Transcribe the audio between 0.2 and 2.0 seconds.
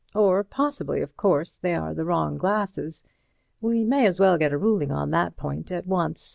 possibly, of course, they are